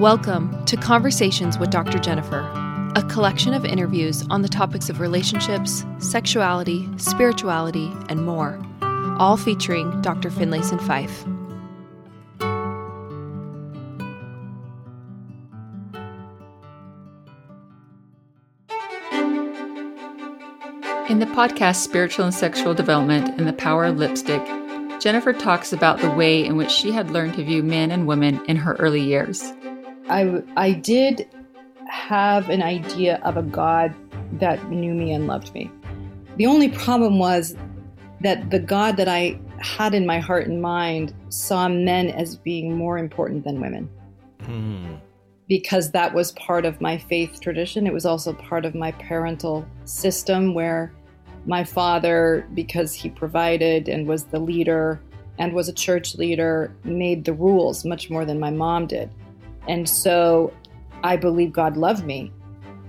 [0.00, 1.98] Welcome to Conversations with Dr.
[1.98, 2.40] Jennifer,
[2.96, 8.58] a collection of interviews on the topics of relationships, sexuality, spirituality, and more,
[9.18, 10.30] all featuring Dr.
[10.30, 11.26] Finlayson Fife.
[21.10, 24.46] In the podcast Spiritual and Sexual Development and the Power of Lipstick,
[24.98, 28.42] Jennifer talks about the way in which she had learned to view men and women
[28.46, 29.52] in her early years.
[30.10, 31.28] I, I did
[31.88, 33.94] have an idea of a God
[34.34, 35.70] that knew me and loved me.
[36.36, 37.56] The only problem was
[38.20, 42.76] that the God that I had in my heart and mind saw men as being
[42.76, 43.88] more important than women.
[44.42, 44.94] Hmm.
[45.48, 47.86] Because that was part of my faith tradition.
[47.86, 50.92] It was also part of my parental system where
[51.46, 55.00] my father, because he provided and was the leader
[55.38, 59.10] and was a church leader, made the rules much more than my mom did.
[59.68, 60.52] And so
[61.02, 62.32] I believe God loved me,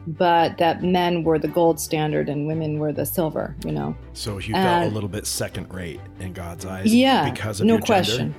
[0.08, 3.96] but that men were the gold standard and women were the silver, you know.
[4.14, 7.80] So you felt a little bit second rate in God's eyes yeah, because of no
[7.80, 8.34] question.
[8.34, 8.38] gender?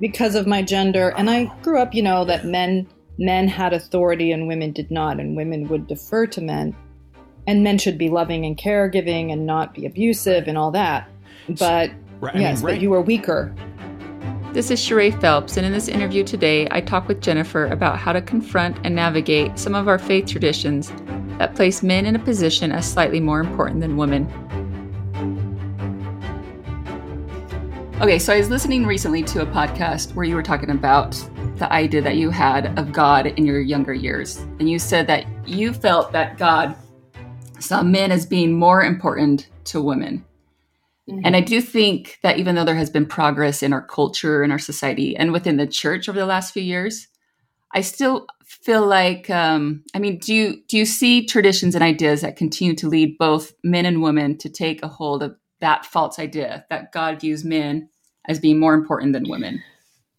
[0.00, 1.14] Because of my gender.
[1.16, 5.20] And I grew up, you know, that men men had authority and women did not,
[5.20, 6.74] and women would defer to men
[7.46, 11.08] and men should be loving and caregiving and not be abusive and all that.
[11.48, 11.90] But
[12.20, 12.74] right, yes, mean, right.
[12.74, 13.54] but you were weaker.
[14.54, 18.12] This is Sheree Phelps, and in this interview today, I talk with Jennifer about how
[18.12, 20.92] to confront and navigate some of our faith traditions
[21.38, 24.28] that place men in a position as slightly more important than women.
[28.00, 31.20] Okay, so I was listening recently to a podcast where you were talking about
[31.56, 34.38] the idea that you had of God in your younger years.
[34.60, 36.76] And you said that you felt that God
[37.58, 40.24] saw men as being more important to women.
[41.08, 41.20] Mm-hmm.
[41.24, 44.50] And I do think that even though there has been progress in our culture and
[44.50, 47.08] our society and within the church over the last few years,
[47.74, 52.22] I still feel like um, I mean, do you do you see traditions and ideas
[52.22, 56.18] that continue to lead both men and women to take a hold of that false
[56.18, 57.88] idea that God views men
[58.26, 59.62] as being more important than women?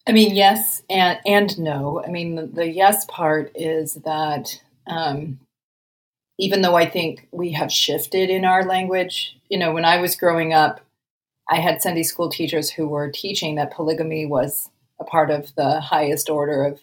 [0.06, 2.02] I mean, yes and and no.
[2.06, 5.40] I mean, the, the yes part is that um,
[6.38, 10.16] even though I think we have shifted in our language, you know, when I was
[10.16, 10.80] growing up,
[11.48, 14.68] I had Sunday school teachers who were teaching that polygamy was
[15.00, 16.80] a part of the highest order of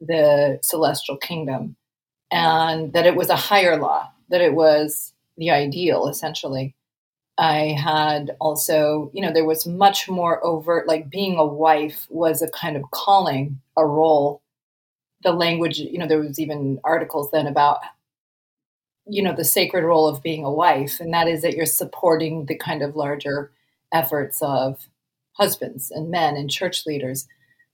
[0.00, 1.76] the celestial kingdom
[2.30, 6.74] and that it was a higher law, that it was the ideal essentially.
[7.38, 12.40] I had also, you know, there was much more overt, like being a wife was
[12.40, 14.40] a kind of calling, a role.
[15.22, 17.80] The language, you know, there was even articles then about
[19.08, 22.46] you know the sacred role of being a wife and that is that you're supporting
[22.46, 23.52] the kind of larger
[23.92, 24.88] efforts of
[25.32, 27.26] husbands and men and church leaders.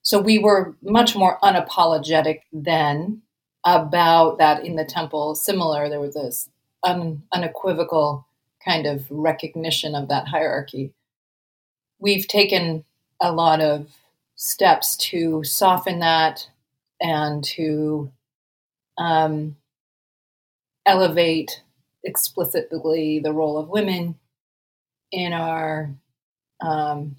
[0.03, 3.23] So we were much more unapologetic then
[3.65, 5.35] about that in the temple.
[5.35, 6.49] Similar there was this
[6.83, 8.27] un, unequivocal
[8.65, 10.93] kind of recognition of that hierarchy.
[11.99, 12.85] We've taken
[13.21, 13.89] a lot of
[14.35, 16.49] steps to soften that
[17.01, 18.11] and to
[18.99, 19.57] um,
[20.87, 21.63] elevate
[22.05, 24.17] explicitly the role of women
[25.13, 25.91] in our
[26.61, 27.17] um,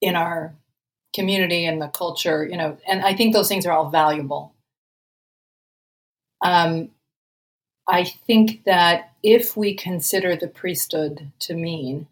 [0.00, 0.54] in our
[1.14, 4.54] community and the culture, you know, and I think those things are all valuable.
[6.44, 6.90] Um,
[7.88, 12.08] I think that if we consider the priesthood to mean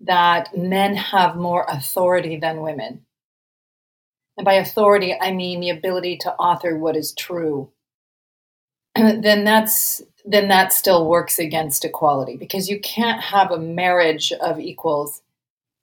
[0.00, 3.04] that men have more authority than women,
[4.36, 7.70] and by authority, I mean the ability to author what is true
[8.96, 14.60] then that's then that still works against equality because you can't have a marriage of
[14.60, 15.20] equals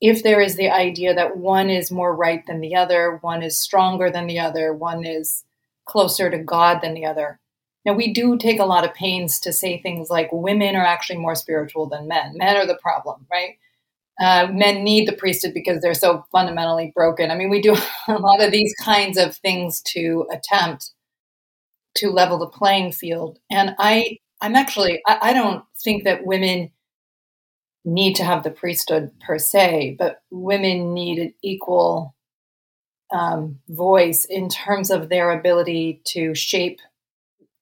[0.02, 3.60] if there is the idea that one is more right than the other, one is
[3.60, 5.44] stronger than the other, one is
[5.86, 7.40] closer to God than the other.
[7.86, 11.18] Now, we do take a lot of pains to say things like women are actually
[11.18, 12.34] more spiritual than men.
[12.36, 13.58] Men are the problem, right?
[14.22, 17.32] Uh, men need the priesthood because they're so fundamentally broken.
[17.32, 17.76] I mean, we do
[18.08, 20.92] a lot of these kinds of things to attempt
[22.00, 23.40] to level the playing field.
[23.50, 26.72] And I, I'm actually, I, I don't think that women
[27.86, 32.16] need to have the priesthood per se, but women need an equal
[33.12, 36.80] um, voice in terms of their ability to shape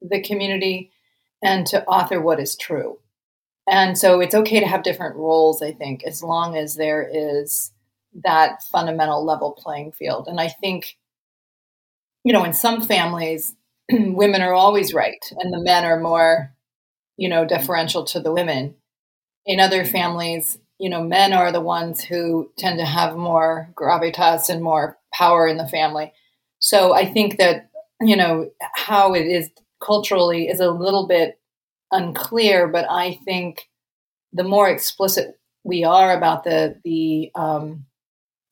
[0.01, 0.91] the community
[1.43, 2.99] and to author what is true.
[3.69, 7.71] And so it's okay to have different roles, I think, as long as there is
[8.23, 10.27] that fundamental level playing field.
[10.27, 10.97] And I think,
[12.23, 13.55] you know, in some families,
[13.91, 16.53] women are always right and the men are more,
[17.17, 18.75] you know, deferential to the women.
[19.45, 24.49] In other families, you know, men are the ones who tend to have more gravitas
[24.49, 26.13] and more power in the family.
[26.59, 27.69] So I think that,
[28.01, 29.49] you know, how it is
[29.83, 31.39] culturally is a little bit
[31.91, 33.69] unclear, but I think
[34.33, 37.85] the more explicit we are about the, the um,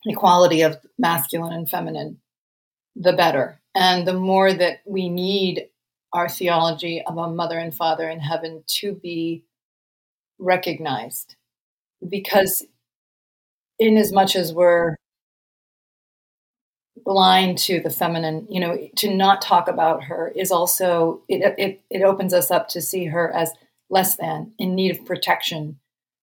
[0.05, 2.19] equality of masculine and feminine,
[2.95, 3.59] the better.
[3.75, 5.67] And the more that we need
[6.13, 9.43] our theology of a mother and father in heaven to be
[10.39, 11.35] recognized.
[12.07, 12.65] Because,
[13.79, 14.95] in as much as we're
[17.03, 21.81] blind to the feminine, you know, to not talk about her is also, it, it,
[21.89, 23.51] it opens us up to see her as
[23.89, 25.77] less than, in need of protection,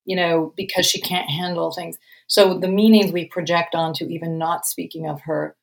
[0.05, 1.99] you know, because she can't handle things.
[2.27, 5.55] So the meanings we project onto even not speaking of her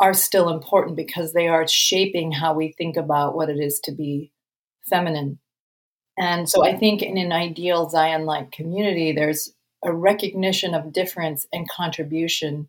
[0.00, 3.92] are still important because they are shaping how we think about what it is to
[3.92, 4.32] be
[4.88, 5.38] feminine.
[6.18, 9.52] And so I think in an ideal Zion like community, there's
[9.84, 12.68] a recognition of difference and contribution,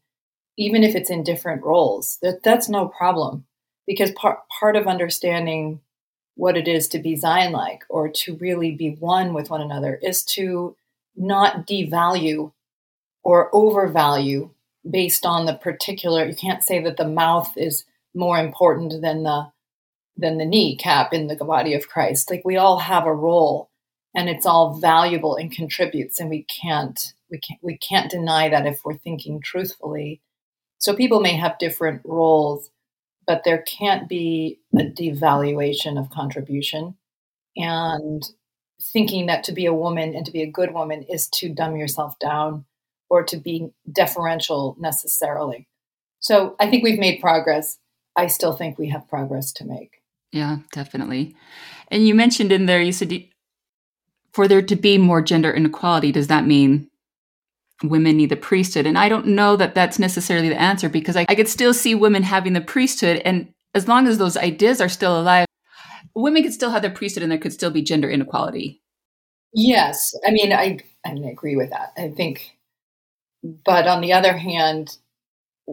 [0.58, 2.18] even if it's in different roles.
[2.22, 3.46] That, that's no problem
[3.88, 5.82] because part, part of understanding
[6.36, 10.00] what it is to be Zion like or to really be one with one another
[10.02, 10.76] is to
[11.16, 12.52] not devalue
[13.24, 14.50] or overvalue
[14.90, 19.52] based on the particular you can't say that the mouth is more important than the
[20.18, 22.32] than the kneecap in the body of Christ.
[22.32, 23.70] Like we all have a role
[24.16, 28.66] and it's all valuable and contributes and we can't we can't we can't deny that
[28.66, 30.22] if we're thinking truthfully.
[30.78, 32.70] So people may have different roles,
[33.28, 36.96] but there can't be a devaluation of contribution.
[37.58, 38.24] And
[38.82, 41.76] thinking that to be a woman and to be a good woman is to dumb
[41.76, 42.66] yourself down
[43.16, 45.70] or to be deferential necessarily.
[46.20, 47.78] So I think we've made progress.
[48.18, 50.02] I still think we have progress to make.
[50.34, 51.34] Yeah, definitely.
[51.90, 53.14] And you mentioned in there, you said
[54.34, 56.90] for there to be more gender inequality, does that mean
[57.84, 58.86] women need the priesthood?
[58.86, 61.96] And I don't know that that's necessarily the answer because I, I could still see
[61.96, 63.22] women having the priesthood.
[63.24, 65.46] And as long as those ideas are still alive,
[66.16, 68.82] women could still have the priesthood and there could still be gender inequality.
[69.54, 70.14] Yes.
[70.28, 71.94] I mean, I, I agree with that.
[71.98, 72.58] I think
[73.64, 74.98] but on the other hand,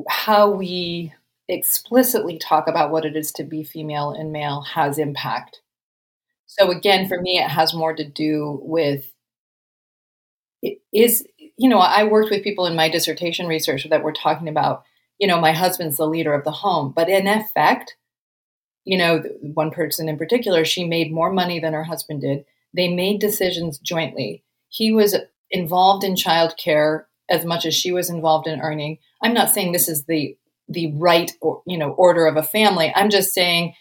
[0.09, 1.13] how we
[1.49, 5.61] explicitly talk about what it is to be female and male has impact.
[6.47, 9.13] So again, for me, it has more to do with
[10.63, 11.27] it is,
[11.57, 14.85] you know, I worked with people in my dissertation research that were talking about,
[15.19, 17.97] you know, my husband's the leader of the home, but in effect,
[18.85, 22.45] you know, one person in particular, she made more money than her husband did.
[22.75, 24.43] They made decisions jointly.
[24.69, 25.17] He was
[25.51, 28.99] involved in childcare as much as she was involved in earning.
[29.23, 30.37] I'm not saying this is the
[30.69, 32.93] the right or, you know order of a family.
[32.95, 33.75] I'm just saying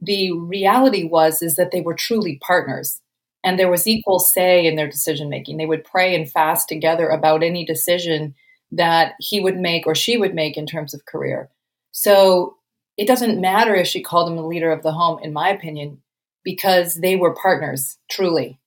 [0.00, 3.00] the reality was is that they were truly partners
[3.44, 5.58] and there was equal say in their decision making.
[5.58, 8.34] They would pray and fast together about any decision
[8.72, 11.50] that he would make or she would make in terms of career.
[11.92, 12.56] So
[12.96, 16.02] it doesn't matter if she called him the leader of the home, in my opinion,
[16.42, 18.58] because they were partners truly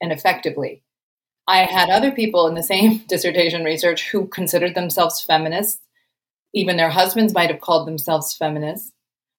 [0.00, 0.82] and effectively.
[1.50, 5.82] I had other people in the same dissertation research who considered themselves feminists.
[6.54, 8.92] Even their husbands might have called themselves feminists.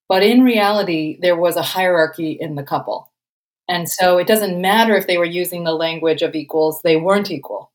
[0.09, 3.09] But in reality, there was a hierarchy in the couple.
[3.69, 7.31] And so it doesn't matter if they were using the language of equals, they weren't
[7.31, 7.71] equal.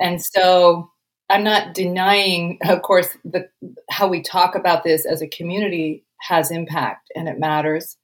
[0.00, 0.90] And so
[1.28, 3.46] I'm not denying, of course, the,
[3.90, 7.98] how we talk about this as a community has impact and it matters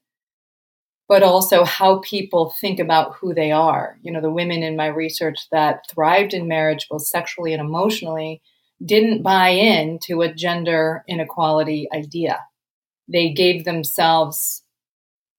[1.08, 3.98] but also how people think about who they are.
[4.02, 8.42] You know, the women in my research that thrived in marriage, both sexually and emotionally,
[8.84, 12.40] didn't buy into a gender inequality idea.
[13.08, 14.62] They gave themselves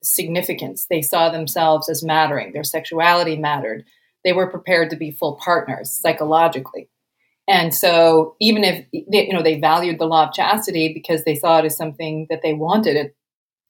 [0.01, 0.87] significance.
[0.89, 2.53] They saw themselves as mattering.
[2.53, 3.83] Their sexuality mattered.
[4.23, 6.89] They were prepared to be full partners psychologically.
[7.47, 11.59] And so even if you know they valued the law of chastity because they saw
[11.59, 13.11] it as something that they wanted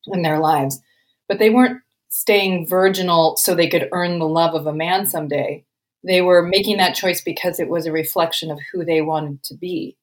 [0.07, 0.79] in their lives,
[1.27, 5.63] but they weren't staying virginal so they could earn the love of a man someday.
[6.03, 9.55] They were making that choice because it was a reflection of who they wanted to
[9.55, 9.97] be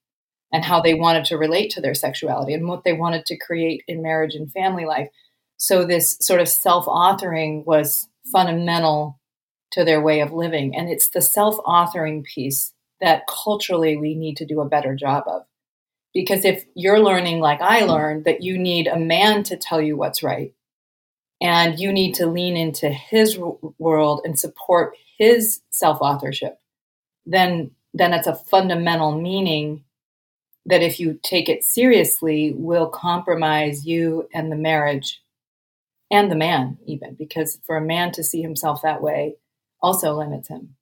[0.53, 3.83] and how they wanted to relate to their sexuality and what they wanted to create
[3.89, 5.09] in marriage and family life.
[5.57, 9.19] So, this sort of self authoring was fundamental
[9.73, 10.75] to their way of living.
[10.75, 15.25] And it's the self authoring piece that culturally we need to do a better job
[15.27, 15.43] of.
[16.13, 19.97] Because if you're learning, like I learned, that you need a man to tell you
[19.97, 20.55] what's right,
[21.45, 23.39] and you need to lean into his
[23.79, 26.59] world and support his self-authorship
[27.27, 29.85] then then it's a fundamental meaning
[30.67, 35.23] that if you take it seriously will compromise you and the marriage
[36.11, 39.37] and the man even because for a man to see himself that way
[39.81, 40.75] also limits him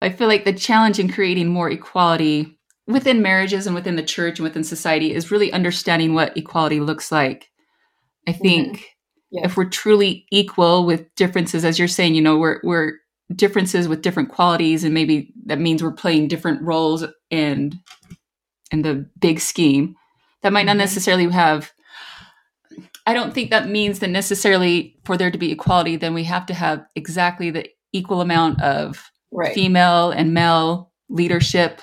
[0.00, 4.38] i feel like the challenge in creating more equality within marriages and within the church
[4.38, 7.50] and within society is really understanding what equality looks like.
[8.26, 8.84] I think mm-hmm.
[9.32, 9.44] Yeah.
[9.44, 12.98] if we're truly equal with differences, as you're saying, you know, we're we're
[13.34, 17.72] differences with different qualities, and maybe that means we're playing different roles in
[18.70, 19.96] in the big scheme.
[20.42, 20.80] That might not mm-hmm.
[20.80, 21.72] necessarily have.
[23.06, 26.46] I don't think that means that necessarily for there to be equality, then we have
[26.46, 29.54] to have exactly the equal amount of right.
[29.54, 31.80] female and male leadership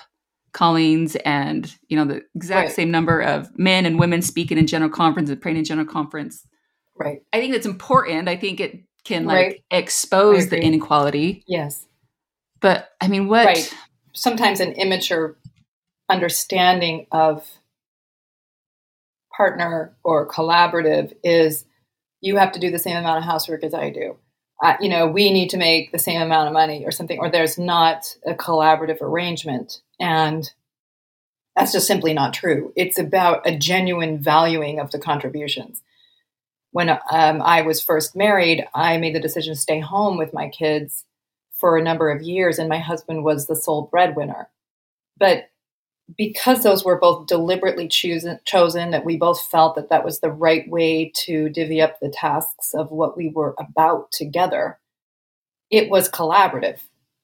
[0.51, 2.75] callings and you know the exact right.
[2.75, 6.43] same number of men and women speaking in general conference and praying in general conference
[6.99, 9.63] right i think it's important i think it can like right.
[9.71, 11.85] expose the inequality yes
[12.59, 13.73] but i mean what right.
[14.13, 15.37] sometimes an immature
[16.09, 17.47] understanding of
[19.35, 21.65] partner or collaborative is
[22.21, 24.17] you have to do the same amount of housework as i do
[24.63, 27.29] uh, you know we need to make the same amount of money or something or
[27.31, 30.51] there's not a collaborative arrangement and
[31.59, 32.71] that's just simply not true.
[32.77, 35.81] It's about a genuine valuing of the contributions.
[36.71, 40.49] When um, I was first married, I made the decision to stay home with my
[40.49, 41.05] kids
[41.53, 44.49] for a number of years, and my husband was the sole breadwinner.
[45.17, 45.49] But
[46.17, 50.31] because those were both deliberately chosen, chosen, that we both felt that that was the
[50.31, 54.79] right way to divvy up the tasks of what we were about together,
[55.69, 56.79] it was collaborative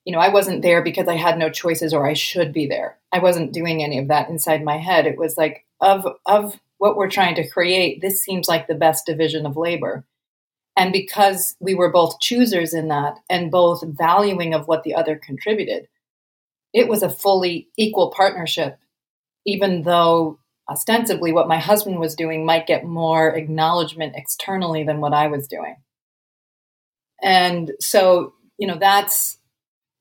[0.05, 2.97] you know, I wasn't there because I had no choices or I should be there.
[3.11, 5.07] I wasn't doing any of that inside my head.
[5.07, 9.05] It was like of of what we're trying to create, this seems like the best
[9.05, 10.05] division of labor.
[10.77, 15.15] And because we were both choosers in that and both valuing of what the other
[15.15, 15.87] contributed,
[16.73, 18.77] it was a fully equal partnership,
[19.45, 20.39] even though
[20.69, 25.47] ostensibly what my husband was doing might get more acknowledgement externally than what I was
[25.47, 25.77] doing.
[27.21, 29.37] And so, you know, that's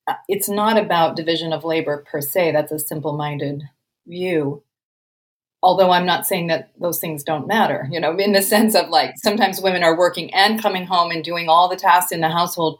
[0.07, 2.53] uh, it's not about division of labor per se.
[2.53, 3.63] That's a simple minded
[4.07, 4.63] view.
[5.65, 8.91] Although I'm not saying that those things don't matter, you know, in the sense of
[8.91, 12.29] like sometimes women are working and coming home and doing all the tasks in the
[12.29, 12.79] household,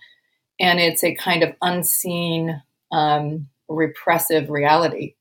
[0.61, 2.63] and it's a kind of unseen
[2.93, 5.15] um, repressive reality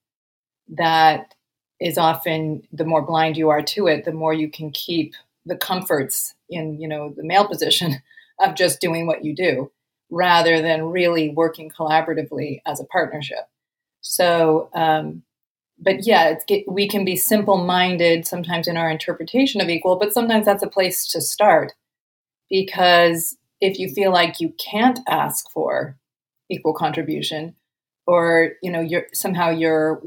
[0.75, 1.33] that
[1.79, 5.13] is often the more blind you are to it, the more you can keep
[5.45, 7.95] the comforts in, you know, the male position
[8.39, 9.71] of just doing what you do
[10.09, 13.47] rather than really working collaboratively as a partnership.
[14.01, 15.23] So, um,
[15.83, 16.35] but yeah,
[16.67, 20.69] we can be simple minded sometimes in our interpretation of equal, but sometimes that's a
[20.69, 21.73] place to start.
[22.49, 25.97] Because if you feel like you can't ask for
[26.49, 27.55] equal contribution
[28.05, 30.01] or you know you're somehow you're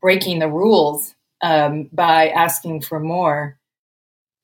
[0.00, 3.58] breaking the rules um, by asking for more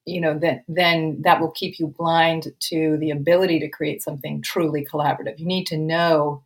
[0.06, 4.40] you know that then that will keep you blind to the ability to create something
[4.40, 5.38] truly collaborative.
[5.38, 6.42] You need to know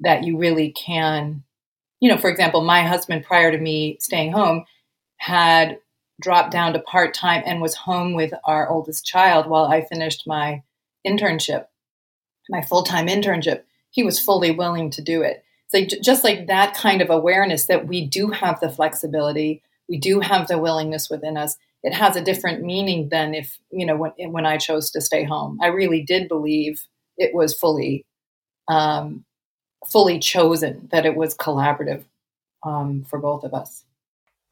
[0.00, 1.42] that you really can
[2.00, 4.64] you know for example my husband prior to me staying home
[5.16, 5.78] had
[6.20, 10.62] dropped down to part-time and was home with our oldest child while i finished my
[11.06, 11.66] internship
[12.50, 17.02] my full-time internship he was fully willing to do it so just like that kind
[17.02, 21.56] of awareness that we do have the flexibility we do have the willingness within us
[21.82, 25.24] it has a different meaning than if you know when when I chose to stay
[25.24, 25.58] home.
[25.62, 26.82] I really did believe
[27.16, 28.04] it was fully
[28.68, 29.24] um,
[29.86, 32.04] fully chosen that it was collaborative
[32.64, 33.84] um, for both of us.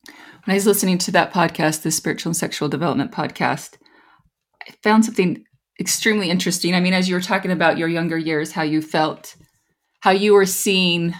[0.06, 3.76] When I was listening to that podcast, the Spiritual and Sexual Development podcast,
[4.66, 5.44] I found something
[5.80, 6.74] extremely interesting.
[6.74, 9.34] I mean, as you were talking about your younger years, how you felt,
[10.00, 11.14] how you were seeing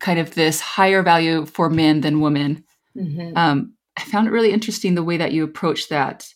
[0.00, 2.64] kind of this higher value for men than women.
[2.96, 3.36] Mm-hmm.
[3.36, 6.26] Um, I found it really interesting the way that you approached that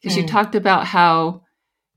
[0.00, 0.22] because mm.
[0.22, 1.42] you talked about how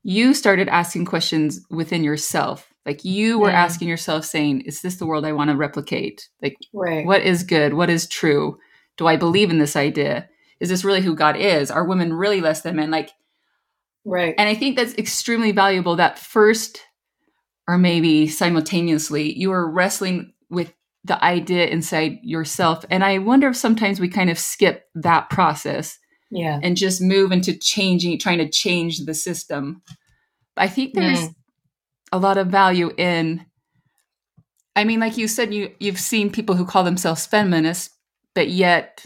[0.02, 2.73] you started asking questions within yourself.
[2.86, 3.54] Like you were mm.
[3.54, 6.28] asking yourself, saying, Is this the world I want to replicate?
[6.42, 7.06] Like, right.
[7.06, 7.74] what is good?
[7.74, 8.58] What is true?
[8.96, 10.28] Do I believe in this idea?
[10.60, 11.70] Is this really who God is?
[11.70, 12.90] Are women really less than men?
[12.90, 13.10] Like,
[14.04, 14.34] right.
[14.36, 16.80] And I think that's extremely valuable that first,
[17.66, 20.72] or maybe simultaneously, you were wrestling with
[21.04, 22.84] the idea inside yourself.
[22.90, 25.98] And I wonder if sometimes we kind of skip that process.
[26.30, 26.58] Yeah.
[26.62, 29.82] And just move into changing, trying to change the system.
[30.56, 31.34] I think there's mm.
[32.14, 33.44] A lot of value in
[34.76, 37.90] I mean, like you said, you you've seen people who call themselves feminists,
[38.34, 39.04] but yet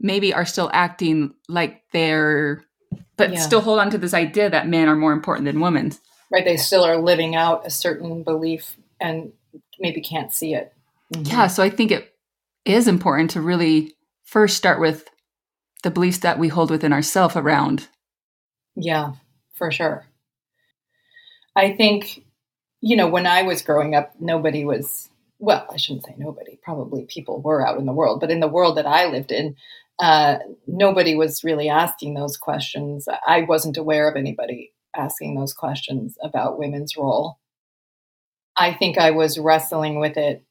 [0.00, 2.64] maybe are still acting like they're
[3.16, 3.40] but yeah.
[3.40, 5.92] still hold on to this idea that men are more important than women.
[6.32, 6.44] Right.
[6.44, 9.32] They still are living out a certain belief and
[9.78, 10.72] maybe can't see it.
[11.12, 11.30] Mm-hmm.
[11.30, 11.46] Yeah.
[11.48, 12.14] So I think it
[12.64, 13.94] is important to really
[14.24, 15.08] first start with
[15.82, 17.88] the beliefs that we hold within ourselves around.
[18.74, 19.12] Yeah,
[19.54, 20.06] for sure.
[21.54, 22.23] I think,
[22.84, 27.06] you know, when I was growing up, nobody was well, I shouldn't say nobody, probably
[27.06, 29.56] people were out in the world, but in the world that I lived in,
[29.98, 33.08] uh, nobody was really asking those questions.
[33.26, 37.38] I wasn't aware of anybody asking those questions about women's role.
[38.56, 40.44] I think I was wrestling with it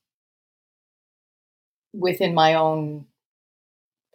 [1.94, 3.06] within my own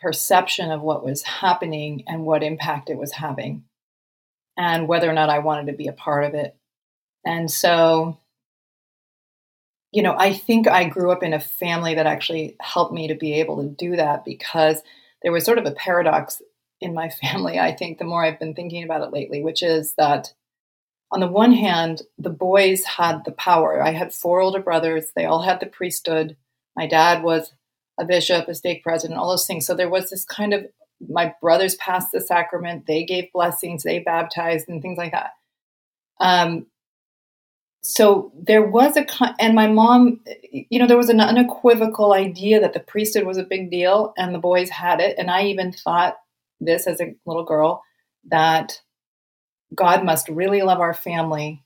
[0.01, 3.65] perception of what was happening and what impact it was having,
[4.57, 6.58] and whether or not I wanted to be a part of it.
[7.29, 8.19] And so
[9.93, 13.15] you know, I think I grew up in a family that actually helped me to
[13.15, 14.83] be able to do that because
[15.23, 16.43] there was sort of a paradox
[16.81, 19.95] in my family, I think, the more I've been thinking about it lately, which is
[19.95, 20.33] that
[21.11, 23.83] on the one hand, the boys had the power.
[23.83, 26.37] I had four older brothers, they all had the priesthood.
[26.77, 27.55] My dad was
[27.99, 29.67] a bishop, a stake president, all those things.
[29.67, 30.67] So there was this kind of
[31.09, 35.31] my brothers passed the sacrament, they gave blessings, they baptized, and things like that.
[36.21, 36.67] Um,
[37.81, 39.07] so there was a
[39.39, 40.21] and my mom
[40.53, 44.35] you know there was an unequivocal idea that the priesthood was a big deal and
[44.35, 45.17] the boys had it.
[45.19, 46.17] And i even thought
[46.61, 47.83] this as a little girl
[48.31, 48.81] that
[49.75, 51.63] god must really love our family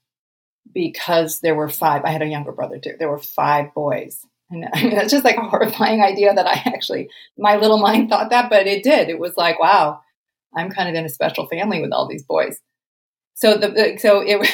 [0.72, 4.26] because there were five i had a younger brother too there were five boys.
[4.50, 8.10] And I mean, that's just like a horrifying idea that i actually my little mind
[8.10, 9.08] thought that but it did.
[9.08, 10.00] It was like wow
[10.54, 12.60] i'm kind of in a special family with all these boys
[13.34, 14.46] so the, so it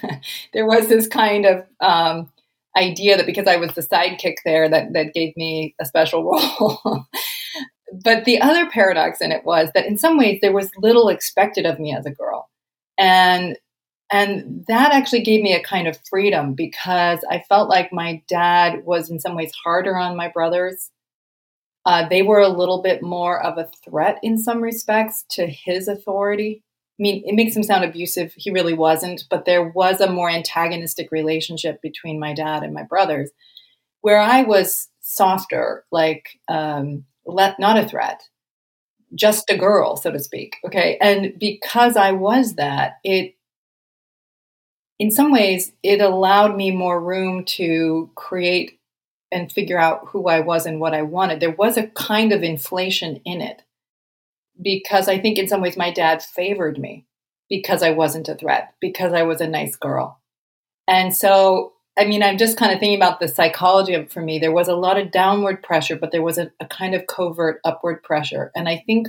[0.52, 2.30] there was this kind of um,
[2.76, 6.24] idea that because I was the sidekick there that that gave me a special
[6.60, 7.06] role.
[8.04, 11.66] but the other paradox in it was that in some ways there was little expected
[11.66, 12.48] of me as a girl,
[12.98, 13.58] and
[14.10, 18.84] and that actually gave me a kind of freedom because I felt like my dad
[18.84, 20.90] was in some ways harder on my brothers.
[21.84, 25.88] Uh, they were a little bit more of a threat in some respects to his
[25.88, 26.62] authority
[27.02, 28.32] mean, it makes him sound abusive.
[28.36, 32.84] He really wasn't, but there was a more antagonistic relationship between my dad and my
[32.84, 33.30] brothers,
[34.00, 38.22] where I was softer, like um, not a threat,
[39.14, 40.56] just a girl, so to speak.
[40.64, 43.34] Okay, and because I was that, it
[44.98, 48.78] in some ways it allowed me more room to create
[49.32, 51.40] and figure out who I was and what I wanted.
[51.40, 53.62] There was a kind of inflation in it
[54.60, 57.06] because I think in some ways my dad favored me
[57.48, 60.20] because I wasn't a threat, because I was a nice girl.
[60.88, 64.38] And so, I mean, I'm just kind of thinking about the psychology of for me.
[64.38, 67.60] There was a lot of downward pressure, but there was a, a kind of covert
[67.64, 68.50] upward pressure.
[68.56, 69.08] And I think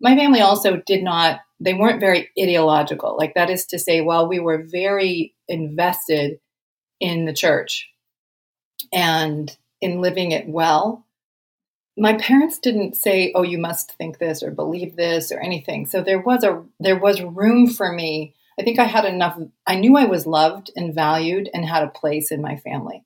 [0.00, 3.16] my family also did not, they weren't very ideological.
[3.16, 6.38] Like, that is to say, while we were very invested
[7.00, 7.88] in the church
[8.92, 11.05] and in living it well,
[11.96, 15.86] my parents didn't say oh you must think this or believe this or anything.
[15.86, 18.34] So there was a there was room for me.
[18.58, 21.88] I think i had enough i knew i was loved and valued and had a
[21.88, 23.04] place in my family.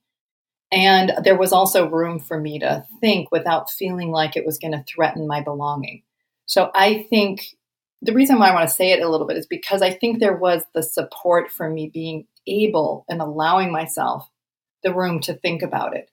[0.72, 4.72] And there was also room for me to think without feeling like it was going
[4.72, 6.03] to threaten my belonging.
[6.46, 7.57] So i think
[8.03, 10.18] the reason why i want to say it a little bit is because i think
[10.18, 14.29] there was the support for me being able and allowing myself
[14.83, 16.11] the room to think about it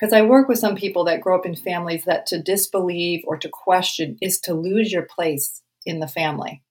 [0.00, 3.36] because I work with some people that grow up in families that to disbelieve or
[3.36, 6.62] to question is to lose your place in the family.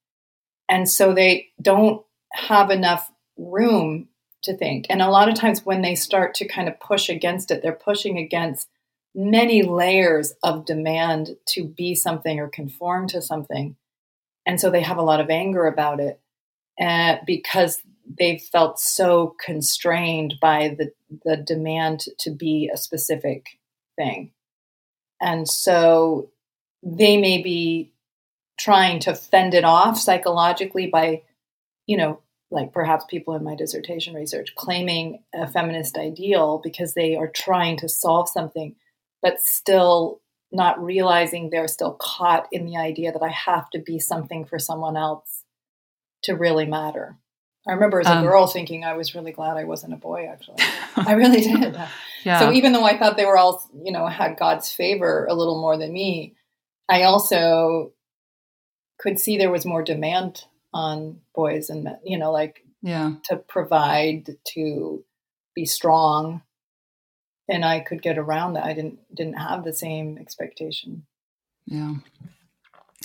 [0.68, 4.08] And so they don't have enough room
[4.44, 4.88] to think.
[4.90, 7.74] And a lot of times when they start to kind of push against it, they're
[7.74, 8.68] pushing against
[9.14, 13.76] many layers of demand to be something or conform to something.
[14.46, 16.20] And so they have a lot of anger about it
[16.80, 17.82] uh, because
[18.18, 20.92] they've felt so constrained by the,
[21.24, 23.60] the demand to be a specific
[23.98, 24.32] thing.
[25.22, 26.32] And so
[26.82, 27.94] they may be
[28.58, 31.24] trying to fend it off psychologically by,
[31.86, 37.16] you know, like perhaps people in my dissertation research claiming a feminist ideal because they
[37.16, 38.76] are trying to solve something,
[39.22, 44.00] but still not realizing they're still caught in the idea that I have to be
[44.00, 45.44] something for someone else
[46.24, 47.18] to really matter.
[47.70, 50.28] I remember as a um, girl thinking I was really glad I wasn't a boy,
[50.28, 50.58] actually.
[50.96, 51.80] I really did.
[52.24, 52.40] yeah.
[52.40, 55.62] So even though I thought they were all, you know, had God's favor a little
[55.62, 56.36] more than me,
[56.90, 57.94] I also
[58.98, 63.14] could see there was more demand on boys and men, you know, like yeah.
[63.26, 65.06] to provide, to
[65.54, 66.42] be strong.
[67.48, 68.66] And I could get around that.
[68.66, 71.06] I didn't didn't have the same expectation.
[71.68, 71.96] Yeah.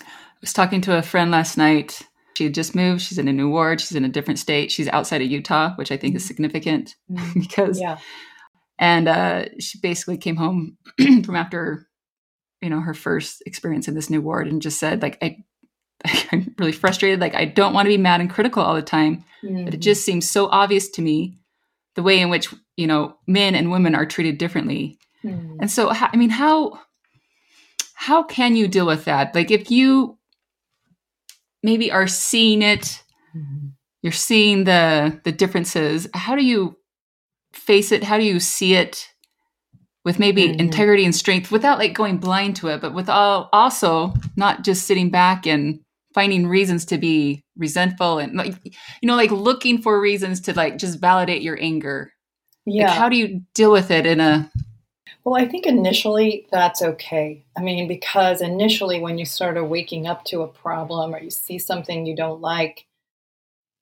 [0.00, 0.04] I
[0.40, 3.02] was talking to a friend last night she had just moved.
[3.02, 3.80] She's in a new ward.
[3.80, 4.72] She's in a different state.
[4.72, 6.28] She's outside of Utah, which I think is mm-hmm.
[6.28, 7.40] significant mm-hmm.
[7.40, 7.98] because, yeah.
[8.78, 10.76] and uh, she basically came home
[11.24, 11.86] from after,
[12.60, 15.38] you know, her first experience in this new ward and just said, like, I,
[16.32, 17.20] I'm really frustrated.
[17.20, 19.64] Like, I don't want to be mad and critical all the time, mm-hmm.
[19.64, 19.80] but it mm-hmm.
[19.80, 21.38] just seems so obvious to me
[21.94, 25.56] the way in which you know men and women are treated differently mm.
[25.60, 26.78] and so i mean how
[27.94, 30.18] how can you deal with that like if you
[31.64, 33.02] maybe are seeing it.
[33.36, 33.68] Mm-hmm.
[34.02, 36.06] you're seeing the the differences.
[36.14, 36.76] How do you
[37.52, 38.04] face it?
[38.04, 39.08] How do you see it
[40.04, 40.60] with maybe mm-hmm.
[40.60, 44.86] integrity and strength without like going blind to it but with all also not just
[44.86, 45.80] sitting back and
[46.12, 48.54] finding reasons to be resentful and like
[49.00, 52.12] you know like looking for reasons to like just validate your anger?
[52.66, 52.88] Yeah.
[52.88, 54.50] like, how do you deal with it in a
[55.24, 60.24] well i think initially that's okay i mean because initially when you start waking up
[60.24, 62.86] to a problem or you see something you don't like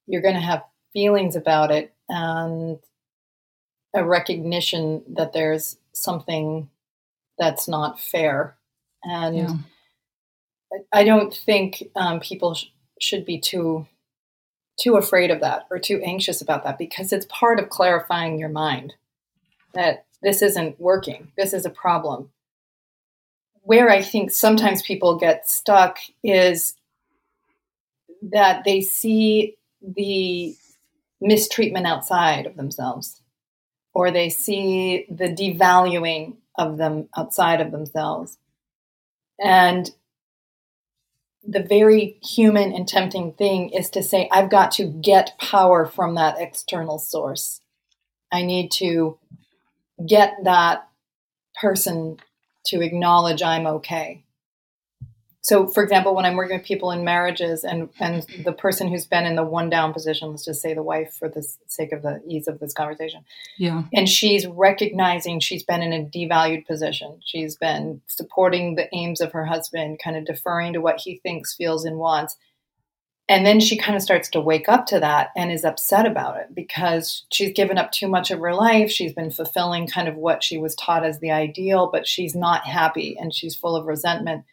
[0.07, 2.79] you're going to have feelings about it and
[3.95, 6.69] a recognition that there's something
[7.37, 8.55] that's not fair
[9.03, 9.55] and yeah.
[10.91, 12.65] I don't think um, people sh-
[12.99, 13.87] should be too
[14.81, 18.49] too afraid of that or too anxious about that because it's part of clarifying your
[18.49, 18.95] mind
[19.75, 21.31] that this isn't working.
[21.37, 22.29] This is a problem.
[23.61, 26.75] Where I think sometimes people get stuck is
[28.21, 30.55] that they see the
[31.21, 33.21] mistreatment outside of themselves
[33.93, 38.37] or they see the devaluing of them outside of themselves.
[39.43, 39.91] And
[41.45, 46.15] the very human and tempting thing is to say, I've got to get power from
[46.15, 47.61] that external source.
[48.31, 49.17] I need to
[50.05, 50.87] get that
[51.59, 52.17] person
[52.65, 54.23] to acknowledge I'm okay.
[55.41, 59.05] So for example when i'm working with people in marriages and and the person who's
[59.05, 62.01] been in the one down position let's just say the wife for the sake of
[62.01, 63.25] the ease of this conversation
[63.57, 63.83] yeah.
[63.93, 67.19] and she's recognizing she's been in a devalued position.
[67.25, 71.53] She's been supporting the aims of her husband kind of deferring to what he thinks
[71.53, 72.37] feels and wants
[73.33, 76.37] and then she kind of starts to wake up to that and is upset about
[76.37, 78.91] it because she's given up too much of her life.
[78.91, 82.67] She's been fulfilling kind of what she was taught as the ideal, but she's not
[82.67, 84.45] happy and she's full of resentment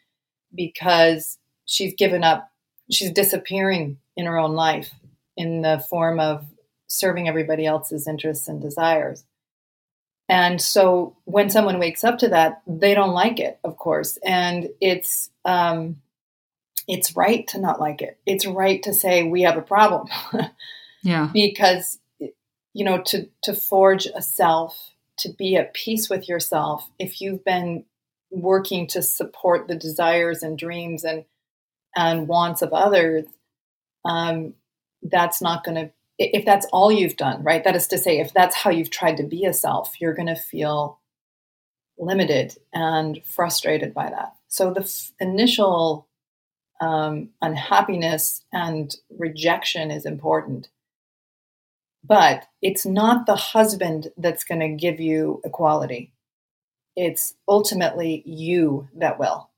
[0.55, 2.49] because she's given up,
[2.89, 4.89] she's disappearing in her own life
[5.37, 6.43] in the form of
[6.87, 9.23] serving everybody else's interests and desires.
[10.27, 14.17] And so when someone wakes up to that, they don't like it, of course.
[14.25, 16.01] And it's um,
[16.91, 18.19] it's right to not like it.
[18.25, 20.07] It's right to say we have a problem.
[21.03, 21.29] yeah.
[21.33, 21.97] Because
[22.73, 27.45] you know, to to forge a self, to be at peace with yourself, if you've
[27.45, 27.85] been
[28.29, 31.23] working to support the desires and dreams and
[31.95, 33.25] and wants of others,
[34.03, 34.53] um,
[35.01, 35.91] that's not going to.
[36.17, 37.63] If that's all you've done, right?
[37.63, 40.27] That is to say, if that's how you've tried to be a self, you're going
[40.27, 40.99] to feel
[41.97, 44.33] limited and frustrated by that.
[44.47, 46.07] So the f- initial
[46.81, 50.67] um, unhappiness and rejection is important.
[52.03, 56.11] But it's not the husband that's going to give you equality
[56.95, 59.49] it's ultimately you that will.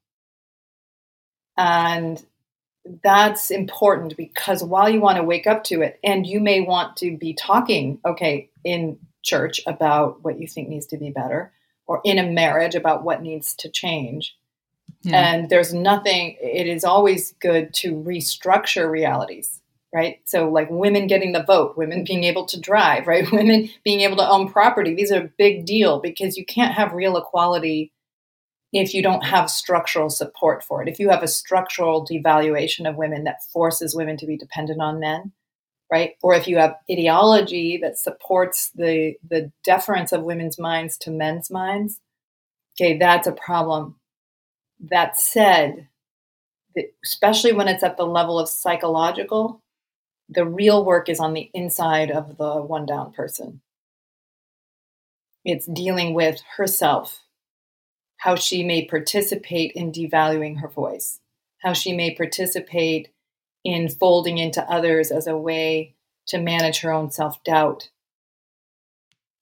[1.58, 2.24] And
[3.04, 6.98] that's important because while you want to wake up to it, and you may want
[6.98, 11.52] to be talking, okay, in church about what you think needs to be better,
[11.88, 14.36] or in a marriage about what needs to change.
[15.04, 15.34] Yeah.
[15.34, 19.62] And there's nothing, it is always good to restructure realities
[19.94, 20.20] right?
[20.26, 23.26] So, like women getting the vote, women being able to drive, right?
[23.32, 24.96] Women being able to own property.
[24.96, 27.94] These are a big deal because you can't have real equality
[28.74, 30.89] if you don't have structural support for it.
[30.89, 35.00] If you have a structural devaluation of women that forces women to be dependent on
[35.00, 35.32] men,
[35.92, 36.13] right?
[36.24, 41.52] Or if you have ideology that supports the the deference of women's minds to men's
[41.52, 42.00] minds,
[42.76, 43.96] okay, that's a problem.
[44.89, 45.88] That said,
[47.04, 49.62] especially when it's at the level of psychological,
[50.28, 53.62] the real work is on the inside of the one down person.
[55.46, 57.24] It's dealing with herself,
[58.17, 61.19] how she may participate in devaluing her voice,
[61.60, 63.10] how she may participate
[63.63, 65.96] in folding into others as a way
[66.28, 67.89] to manage her own self doubt.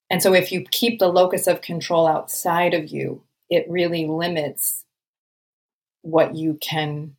[0.09, 4.85] And so, if you keep the locus of control outside of you, it really limits
[6.01, 7.15] what you can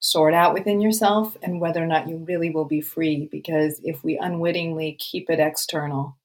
[0.00, 3.28] sort out within yourself and whether or not you really will be free.
[3.30, 6.16] Because if we unwittingly keep it external,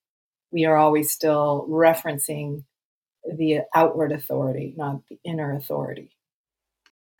[0.51, 2.63] we are always still referencing
[3.25, 6.15] the outward authority, not the inner authority.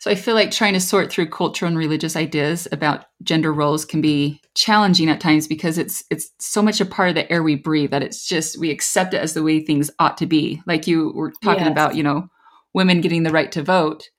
[0.02, 3.86] So I feel like trying to sort through cultural and religious ideas about gender roles
[3.86, 7.44] can be challenging at times because it's it's so much a part of the air
[7.44, 10.60] we breathe that it's just we accept it as the way things ought to be.
[10.66, 11.72] Like you were talking yes.
[11.72, 12.30] about, you know,
[12.74, 14.10] women getting the right to vote.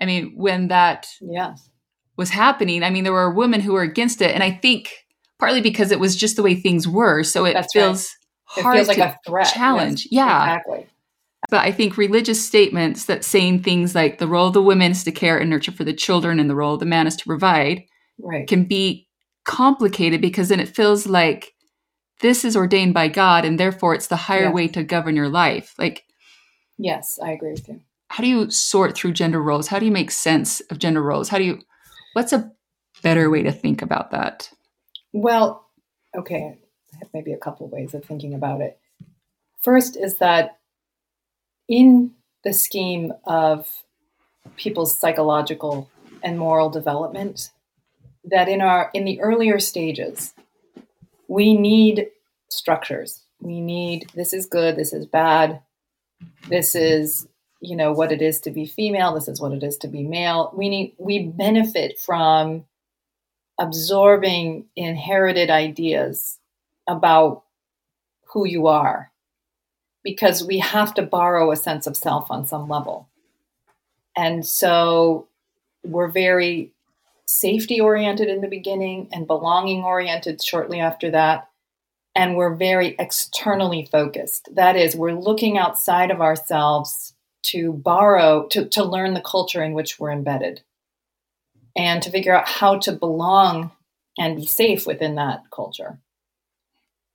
[0.00, 1.68] I mean, when that yes
[2.16, 4.32] was happening, I mean, there were women who were against it.
[4.34, 4.92] And I think
[5.38, 7.22] partly because it was just the way things were.
[7.22, 8.08] So it That's feels
[8.56, 8.58] right.
[8.58, 9.46] It hard feels like to a threat.
[9.54, 10.08] challenge.
[10.10, 10.42] Yes, yeah.
[10.56, 10.86] Exactly.
[11.50, 15.04] But I think religious statements that saying things like the role of the women is
[15.04, 17.24] to care and nurture for the children and the role of the man is to
[17.24, 17.84] provide
[18.20, 18.48] Right.
[18.48, 19.06] can be
[19.44, 21.52] complicated because then it feels like
[22.20, 24.54] this is ordained by God and therefore it's the higher Yes.
[24.54, 25.74] way to govern your life.
[25.78, 26.02] Like,
[26.78, 27.80] Yes, I agree with you.
[28.08, 29.68] How do you sort through gender roles?
[29.68, 31.28] How do you make sense of gender roles?
[31.28, 31.60] How do you,
[32.14, 32.50] what's a
[33.02, 34.50] better way to think about that?
[35.12, 35.66] Well,
[36.16, 36.58] okay,
[36.94, 38.78] I have maybe a couple ways of thinking about it.
[39.60, 40.58] First is that
[41.68, 42.12] in
[42.44, 43.68] the scheme of
[44.56, 45.90] people's psychological
[46.22, 47.50] and moral development,
[48.24, 50.34] that in our in the earlier stages,
[51.28, 52.08] we need
[52.48, 53.22] structures.
[53.40, 55.60] We need this is good, this is bad,
[56.48, 57.28] this is
[57.60, 60.02] you know what it is to be female, this is what it is to be
[60.02, 60.52] male.
[60.54, 62.64] We need we benefit from
[63.58, 66.38] absorbing inherited ideas
[66.86, 67.42] about
[68.32, 69.10] who you are
[70.04, 73.08] because we have to borrow a sense of self on some level.
[74.16, 75.28] And so
[75.84, 76.72] we're very
[77.26, 81.48] safety oriented in the beginning and belonging oriented shortly after that.
[82.14, 84.48] And we're very externally focused.
[84.54, 89.72] That is, we're looking outside of ourselves to borrow, to, to learn the culture in
[89.72, 90.62] which we're embedded
[91.76, 93.70] and to figure out how to belong
[94.18, 95.98] and be safe within that culture.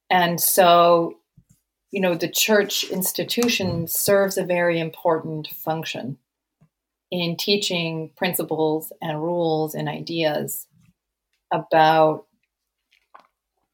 [0.09, 1.17] And so,
[1.91, 6.17] you know, the church institution serves a very important function
[7.12, 10.65] in teaching principles and rules and ideas
[11.51, 12.25] about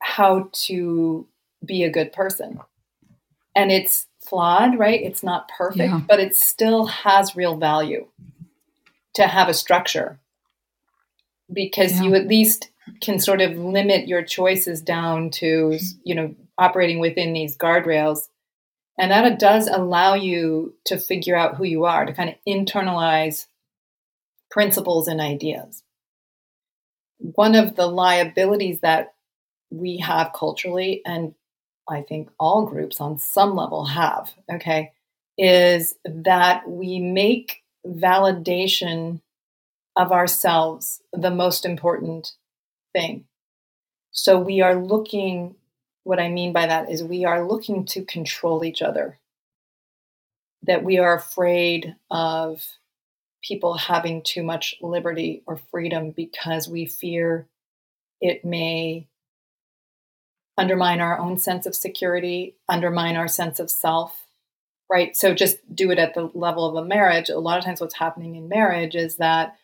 [0.01, 1.27] how to
[1.63, 2.59] be a good person.
[3.55, 5.01] And it's flawed, right?
[5.01, 6.01] It's not perfect, Yeah.
[6.07, 8.07] but it still has real value
[9.15, 10.19] to have a structure
[11.51, 12.69] because you at least
[13.01, 18.27] can sort of limit your choices down to you know operating within these guardrails
[18.99, 23.47] and that does allow you to figure out who you are to kind of internalize
[24.51, 25.83] principles and ideas
[27.17, 29.13] one of the liabilities that
[29.71, 31.33] we have culturally and
[31.89, 34.91] i think all groups on some level have okay
[35.37, 39.21] is that we make validation
[39.95, 42.33] of ourselves the most important
[42.93, 43.25] thing.
[44.11, 45.55] So we are looking,
[46.03, 49.17] what I mean by that is we are looking to control each other.
[50.63, 52.65] That we are afraid of
[53.41, 57.47] people having too much liberty or freedom because we fear
[58.19, 59.07] it may
[60.59, 64.25] undermine our own sense of security, undermine our sense of self,
[64.89, 65.15] right?
[65.15, 67.29] So just do it at the level of a marriage.
[67.29, 69.55] A lot of times, what's happening in marriage is that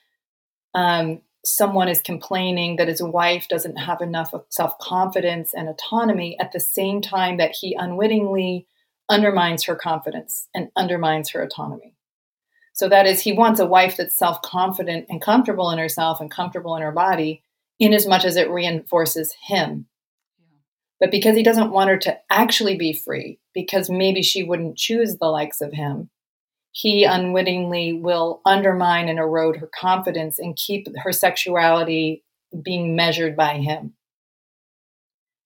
[0.73, 6.39] um, someone is complaining that his wife doesn't have enough of self confidence and autonomy
[6.39, 8.65] at the same time that he unwittingly
[9.09, 11.93] undermines her confidence and undermines her autonomy.
[12.73, 16.31] So that is, he wants a wife that's self confident and comfortable in herself and
[16.31, 17.43] comfortable in her body,
[17.79, 19.87] in as much as it reinforces him.
[20.99, 25.17] But because he doesn't want her to actually be free, because maybe she wouldn't choose
[25.17, 26.09] the likes of him,
[26.71, 32.23] he unwittingly will undermine and erode her confidence and keep her sexuality
[32.61, 33.93] being measured by him.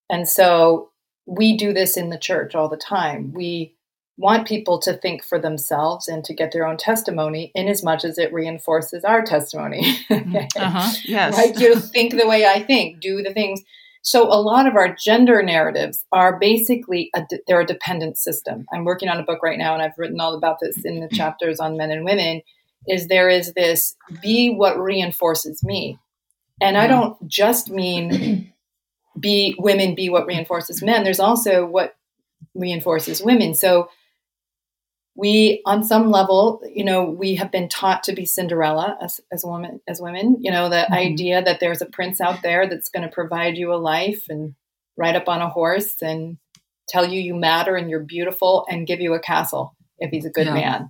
[0.10, 0.90] And so
[1.26, 3.32] we do this in the church all the time.
[3.34, 3.76] We
[4.18, 8.04] want people to think for themselves and to get their own testimony in as much
[8.04, 9.98] as it reinforces our testimony.
[10.10, 10.92] Uh-huh.
[11.06, 11.38] Yes.
[11.38, 11.58] right?
[11.58, 13.62] You think the way I think, do the things.
[14.02, 18.66] So a lot of our gender narratives are basically a, they're a dependent system.
[18.74, 21.08] I'm working on a book right now, and I've written all about this in the
[21.08, 21.16] mm-hmm.
[21.16, 22.42] chapters on men and women.
[22.88, 26.00] Is there is this be what reinforces me,
[26.62, 26.94] and I mm-hmm.
[26.94, 28.54] don't just mean
[29.20, 31.04] be women be what reinforces men.
[31.04, 31.96] There's also what
[32.56, 33.54] reinforces women.
[33.54, 33.90] So
[35.20, 39.44] we on some level you know we have been taught to be cinderella as, as
[39.46, 40.96] women as women you know the Mhm.
[40.96, 44.56] idea that there's a prince out there that's going to provide you a life and
[44.98, 46.38] ride up on a horse and
[46.88, 50.30] tell you you matter and you're beautiful and give you a castle if he's a
[50.32, 50.54] good Yeah.
[50.54, 50.90] man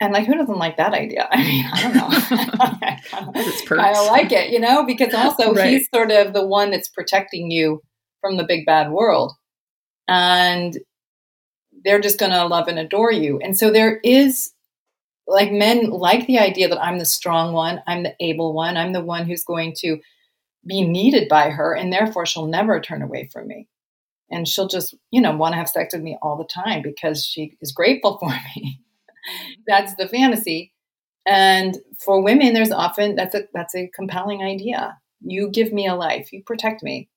[0.00, 2.08] and like who doesn't like that idea i mean i don't know
[3.78, 5.70] I like it, you know, because also Right.
[5.70, 7.80] he's sort of the one that's protecting you
[8.20, 9.32] from the big bad world.
[10.08, 10.76] And
[11.88, 13.38] they're just going to love and adore you.
[13.38, 14.52] And so there is
[15.26, 18.92] like men like the idea that I'm the strong one, I'm the able one, I'm
[18.92, 19.98] the one who's going to
[20.66, 23.68] be needed by her and therefore she'll never turn away from me.
[24.30, 27.24] And she'll just, you know, want to have sex with me all the time because
[27.24, 28.82] she is grateful for me.
[29.66, 30.74] that's the fantasy.
[31.24, 34.98] And for women, there's often that's a that's a compelling idea.
[35.22, 37.08] You give me a life, you protect me.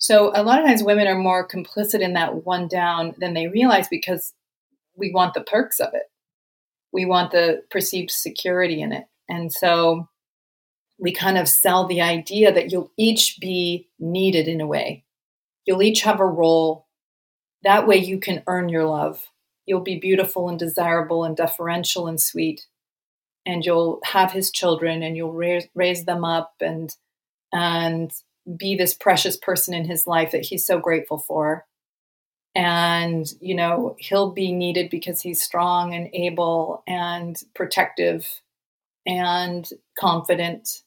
[0.00, 3.48] So a lot of times women are more complicit in that one down than they
[3.48, 4.32] realize because
[4.96, 6.04] we want the perks of it.
[6.90, 9.04] We want the perceived security in it.
[9.28, 10.08] And so
[10.98, 15.04] we kind of sell the idea that you'll each be needed in a way.
[15.66, 16.86] You'll each have a role.
[17.62, 19.28] That way you can earn your love.
[19.66, 22.66] You'll be beautiful and desirable and deferential and sweet.
[23.44, 26.96] And you'll have his children and you'll raise, raise them up and
[27.52, 28.12] and
[28.56, 31.66] be this precious person in his life that he's so grateful for.
[32.54, 38.28] And, you know, he'll be needed because he's strong and able and protective
[39.06, 40.82] and confident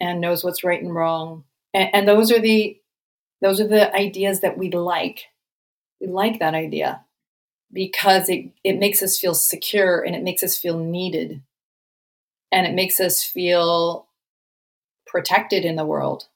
[0.00, 1.44] and knows what's right and wrong.
[1.74, 2.78] And, and those are the
[3.42, 5.24] those are the ideas that we like.
[6.00, 7.04] We like that idea
[7.72, 11.42] because it, it makes us feel secure and it makes us feel needed
[12.52, 14.06] and it makes us feel
[15.06, 16.28] protected in the world.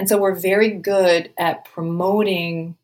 [0.00, 2.78] And so we're very good at promoting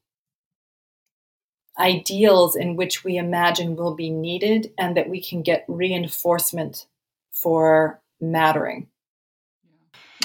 [1.79, 6.85] ideals in which we imagine will be needed and that we can get reinforcement
[7.33, 8.89] for mattering.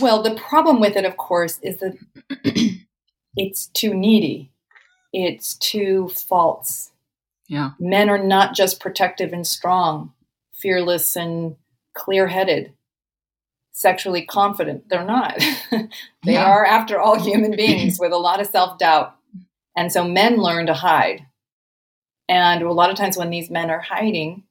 [0.02, 1.98] Well, the problem with it, of course, is that
[3.38, 4.52] it's too needy.
[5.14, 6.92] It's too false.
[7.48, 7.70] Yeah.
[7.80, 10.12] Men are not just protective and strong,
[10.52, 11.56] fearless and
[11.94, 12.74] clear headed,
[13.72, 14.88] sexually confident.
[14.90, 15.38] They're not.
[15.72, 16.46] they yeah.
[16.46, 19.16] are, after all, human beings with a lot of self doubt.
[19.76, 21.26] And so men learn to hide.
[22.28, 24.44] And a lot of times when these men are hiding,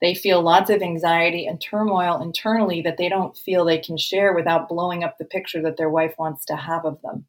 [0.00, 4.32] they feel lots of anxiety and turmoil internally that they don't feel they can share
[4.32, 7.26] without blowing up the picture that their wife wants to have of them.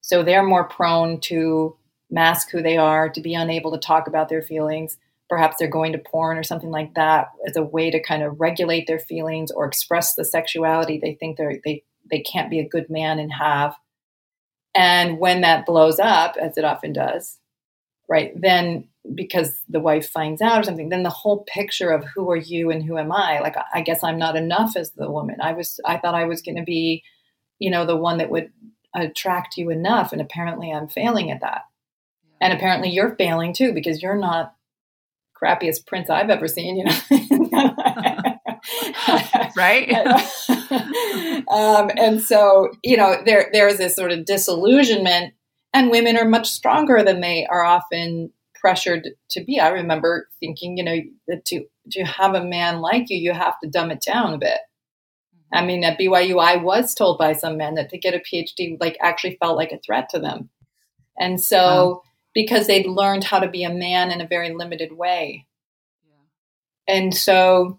[0.00, 1.76] So they're more prone to
[2.10, 4.98] mask who they are, to be unable to talk about their feelings.
[5.30, 8.38] Perhaps they're going to porn or something like that as a way to kind of
[8.38, 12.68] regulate their feelings or express the sexuality they think they're, they they can't be a
[12.68, 13.74] good man and have.
[14.74, 17.38] And when that blows up, as it often does,
[18.08, 22.30] right, then because the wife finds out or something, then the whole picture of who
[22.30, 23.40] are you and who am I?
[23.40, 25.36] Like, I guess I'm not enough as the woman.
[25.40, 27.02] I was, I thought I was going to be,
[27.58, 28.50] you know, the one that would
[28.94, 30.12] attract you enough.
[30.12, 31.62] And apparently I'm failing at that.
[32.40, 34.54] And apparently you're failing too, because you're not
[35.42, 36.98] crappiest prince I've ever seen, you know?
[39.56, 39.90] right.
[41.48, 45.34] um, and so, you know, there, there's this sort of disillusionment
[45.72, 49.58] and women are much stronger than they are often pressured to be.
[49.58, 50.98] I remember thinking, you know,
[51.28, 54.38] that to to have a man like you, you have to dumb it down a
[54.38, 54.58] bit.
[55.34, 55.56] Mm-hmm.
[55.56, 58.76] I mean, at BYU, I was told by some men that to get a PhD
[58.80, 60.50] like actually felt like a threat to them,
[61.18, 62.02] and so wow.
[62.34, 65.46] Because they'd learned how to be a man in a very limited way,
[66.08, 66.94] yeah.
[66.94, 67.78] and so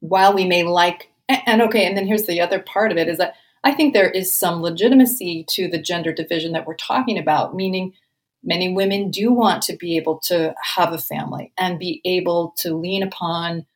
[0.00, 3.08] while we may like, and, and okay, and then here's the other part of it
[3.08, 7.18] is that I think there is some legitimacy to the gender division that we're talking
[7.18, 7.94] about, meaning
[8.42, 12.74] many women do want to be able to have a family and be able to
[12.74, 13.66] lean upon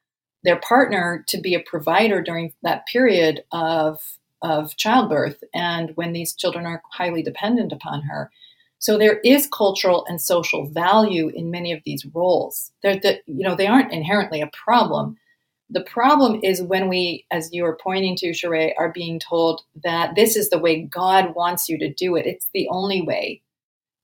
[0.43, 4.01] their partner to be a provider during that period of
[4.43, 8.31] of childbirth and when these children are highly dependent upon her.
[8.79, 12.73] So there is cultural and social value in many of these roles.
[12.83, 15.17] They're the, you know they aren't inherently a problem.
[15.69, 20.15] The problem is when we, as you are pointing to, Sheree, are being told that
[20.15, 22.25] this is the way God wants you to do it.
[22.25, 23.43] It's the only way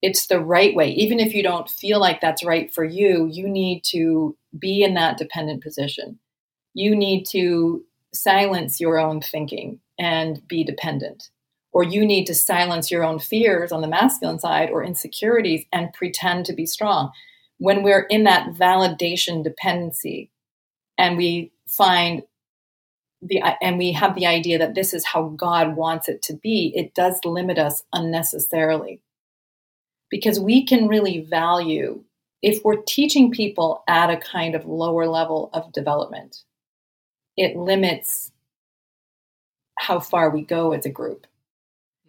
[0.03, 0.91] it's the right way.
[0.91, 4.95] Even if you don't feel like that's right for you, you need to be in
[4.95, 6.19] that dependent position.
[6.75, 11.31] You need to silence your own thinking and be dependent.
[11.73, 15.93] Or you need to silence your own fears on the masculine side or insecurities and
[15.93, 17.11] pretend to be strong.
[17.59, 20.31] When we're in that validation dependency
[20.99, 22.23] and we find
[23.23, 26.73] the and we have the idea that this is how God wants it to be,
[26.75, 29.01] it does limit us unnecessarily
[30.11, 32.05] because we can really value
[32.43, 36.43] if we're teaching people at a kind of lower level of development,
[37.37, 38.33] it limits
[39.79, 41.27] how far we go as a group.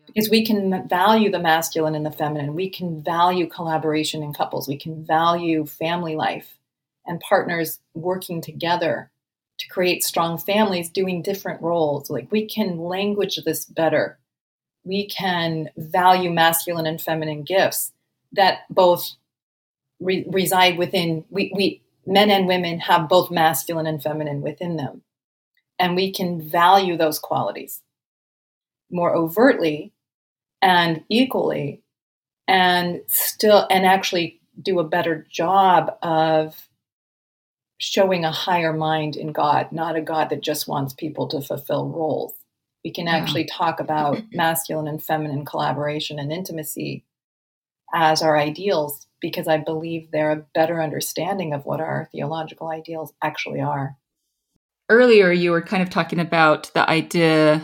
[0.07, 4.67] Because we can value the masculine and the feminine, we can value collaboration in couples,
[4.67, 6.57] we can value family life
[7.05, 9.11] and partners working together
[9.59, 12.09] to create strong families doing different roles.
[12.09, 14.17] Like we can language this better.
[14.83, 17.93] We can value masculine and feminine gifts
[18.33, 19.11] that both
[19.99, 25.03] re- reside within we, we men and women have both masculine and feminine within them.
[25.79, 27.82] And we can value those qualities
[28.93, 29.91] more overtly
[30.61, 31.81] and equally
[32.47, 36.69] and still and actually do a better job of
[37.77, 41.89] showing a higher mind in God, not a God that just wants people to fulfill
[41.89, 42.33] roles.
[42.85, 47.03] We can actually talk about masculine and feminine collaboration and intimacy
[47.93, 53.13] as our ideals because I believe they're a better understanding of what our theological ideals
[53.21, 53.97] actually are.
[54.89, 57.61] Earlier, you were kind of talking about the idea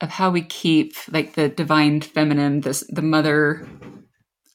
[0.00, 3.66] of how we keep like the divine feminine, this the mother,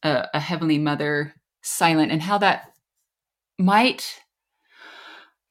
[0.02, 2.72] uh, a heavenly mother, silent, and how that
[3.60, 4.20] might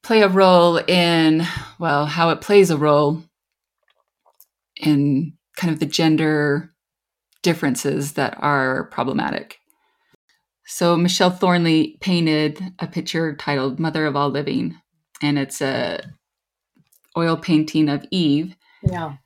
[0.01, 1.45] play a role in
[1.79, 3.23] well, how it plays a role
[4.75, 6.73] in kind of the gender
[7.43, 9.59] differences that are problematic.
[10.65, 14.75] So Michelle Thorley painted a picture titled "Mother of All Living,"
[15.21, 15.99] and it's a
[17.17, 18.55] oil painting of Eve.
[18.81, 19.17] Yeah.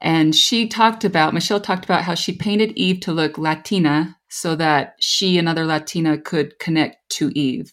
[0.00, 4.54] And she talked about, Michelle talked about how she painted Eve to look Latina so
[4.56, 7.72] that she, another Latina, could connect to Eve.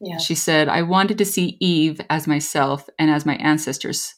[0.00, 0.18] Yeah.
[0.18, 4.14] She said, I wanted to see Eve as myself and as my ancestors.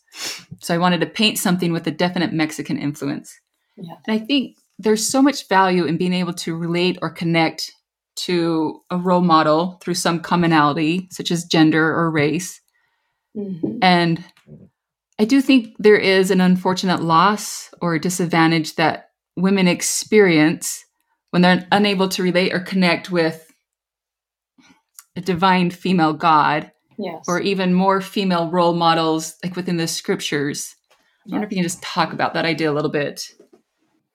[0.60, 3.38] So I wanted to paint something with a definite Mexican influence.
[3.76, 3.94] Yeah.
[4.06, 7.72] And I think there's so much value in being able to relate or connect
[8.14, 12.60] to a role model through some commonality, such as gender or race.
[13.36, 13.78] Mhm.
[13.82, 14.24] And
[15.22, 20.84] I do think there is an unfortunate loss or disadvantage that women experience
[21.30, 23.54] when they're unable to relate or connect with
[25.14, 27.24] a divine female God Yes.
[27.28, 30.74] or even more female role models like within the scriptures.
[30.92, 33.22] I wonder if you can just talk about that idea a little bit.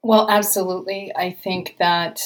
[0.03, 1.13] Well, absolutely.
[1.15, 2.19] I think that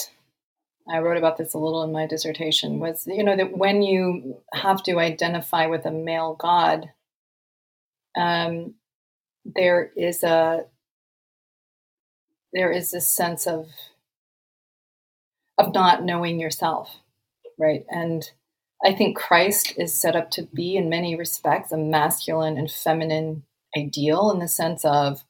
[0.91, 4.41] I wrote about this a little in my dissertation was you know that when you
[4.55, 6.89] have to identify with a male god,
[8.17, 8.75] um,
[9.45, 10.65] there is a
[12.53, 13.67] there is this sense of
[15.57, 16.97] of not knowing yourself,
[17.57, 17.85] right?
[17.89, 18.29] And
[18.83, 23.43] I think Christ is set up to be, in many respects, a masculine and feminine
[23.77, 25.23] ideal in the sense of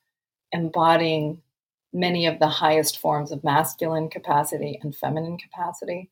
[0.51, 1.41] embodying
[1.93, 6.09] many of the highest forms of masculine capacity and feminine capacity,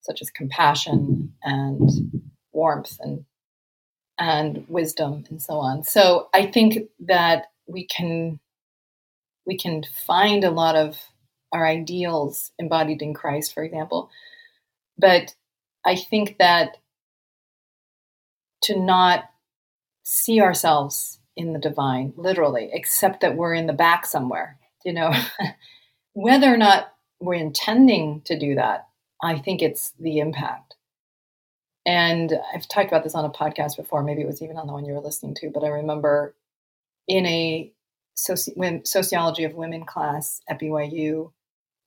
[0.00, 1.88] such as compassion and
[2.52, 3.24] warmth and
[4.20, 5.82] and wisdom and so on.
[5.82, 8.38] So I think that we can
[9.46, 10.98] we can find a lot of
[11.50, 14.10] our ideals embodied in Christ, for example.
[14.98, 15.34] But
[15.84, 16.76] I think that
[18.64, 19.24] to not
[20.04, 25.10] see ourselves in the divine, literally, except that we're in the back somewhere, you know,
[26.12, 28.86] whether or not we're intending to do that,
[29.22, 30.76] I think it's the impact.
[31.86, 34.72] And I've talked about this on a podcast before, maybe it was even on the
[34.72, 36.34] one you were listening to, but I remember
[37.08, 37.72] in a
[38.16, 41.32] soci- when, sociology of women class at BYU,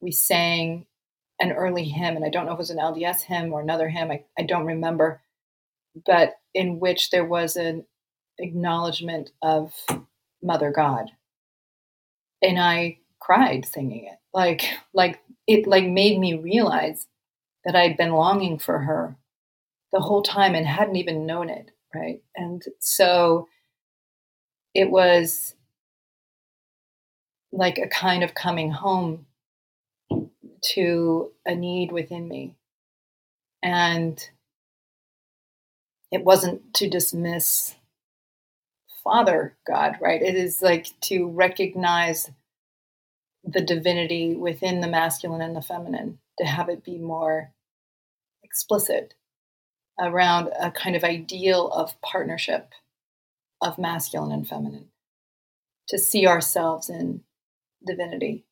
[0.02, 0.86] we sang
[1.40, 3.90] an early hymn, and I don't know if it was an LDS hymn or another
[3.90, 5.22] hymn, I, I don't remember,
[6.06, 7.86] but in which there was an
[8.40, 9.74] acknowledgement of
[10.42, 11.12] Mother God.
[12.42, 14.18] And I cried singing it.
[14.34, 14.64] Like
[14.94, 17.08] like it like made me realize
[17.64, 19.16] that I'd been longing for her
[19.94, 22.22] the whole time and hadn't even known it, right?
[22.36, 23.48] And so
[24.74, 25.56] it was
[27.52, 29.28] like a kind of coming home
[30.74, 32.56] to a need within me.
[33.62, 34.20] And
[36.12, 37.76] it wasn't to dismiss
[39.04, 40.22] Father God, right?
[40.22, 42.32] It is like to recognize
[43.44, 47.52] the divinity within the masculine and the feminine, to have it be more
[48.44, 49.14] explicit
[50.00, 52.72] around a kind of ideal of partnership
[53.62, 54.90] of masculine and feminine,
[55.88, 57.22] to see ourselves in
[57.86, 58.46] divinity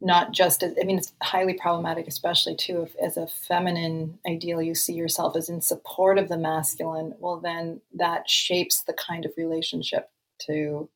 [0.00, 4.62] not just as, I mean, it's highly problematic, especially too, if as a feminine ideal
[4.62, 9.26] you see yourself as in support of the masculine, well, then that shapes the kind
[9.26, 10.10] of relationship
[10.46, 10.88] to,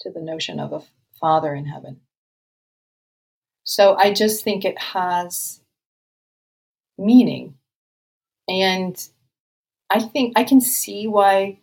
[0.00, 0.82] to the notion of a
[1.20, 2.00] father in heaven.
[3.64, 5.60] So I just think it has
[6.96, 7.57] meaning.
[8.48, 8.98] And
[9.90, 11.60] I think I can see why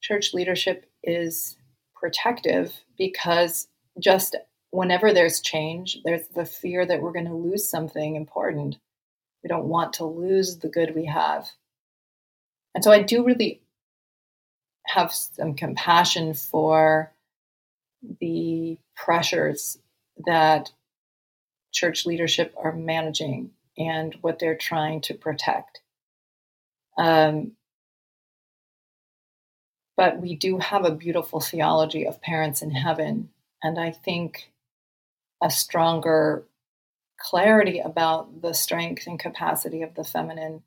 [0.00, 1.56] church leadership is
[1.94, 3.68] protective because
[3.98, 4.36] just
[4.70, 8.78] whenever there's change, there's the fear that we're going to lose something important.
[9.42, 11.48] We don't want to lose the good we have.
[12.74, 13.60] And so I do really
[14.86, 17.12] have some compassion for
[18.20, 19.78] the pressures
[20.26, 20.70] that
[21.72, 25.80] church leadership are managing and what they're trying to protect.
[26.98, 27.52] Um,
[29.96, 33.30] but we do have a beautiful theology of parents in heaven.
[33.62, 34.52] And I think
[35.42, 36.44] a stronger
[37.18, 40.62] clarity about the strength and capacity of the feminine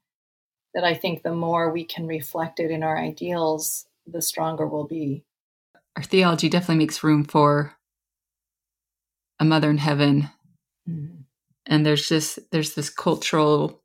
[0.73, 4.88] that I think the more we can reflect it in our ideals, the stronger we'll
[4.88, 5.23] be.
[5.95, 7.75] our theology definitely makes room for
[9.39, 10.29] a mother in heaven.
[10.89, 11.21] Mm-hmm.
[11.65, 13.80] And there's just there's this cultural